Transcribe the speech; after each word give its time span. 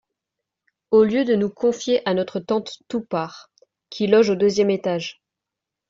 Au 0.89 1.03
lieu 1.03 1.25
de 1.25 1.35
nous 1.35 1.51
confier 1.51 2.01
à 2.09 2.15
notre 2.15 2.39
tante 2.39 2.79
TOUPART. 2.87 3.51
qui 3.91 4.07
loge 4.07 4.31
au 4.31 4.35
deuxième 4.35 4.71
étage! 4.71 5.21